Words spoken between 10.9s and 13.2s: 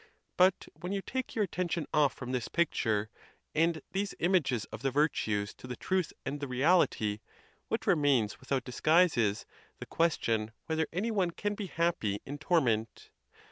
any one can be happy in torment?